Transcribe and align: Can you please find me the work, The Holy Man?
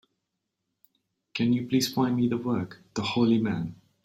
Can 1.35 1.53
you 1.53 1.67
please 1.67 1.93
find 1.93 2.15
me 2.15 2.27
the 2.27 2.35
work, 2.35 2.81
The 2.95 3.03
Holy 3.03 3.37
Man? 3.37 3.75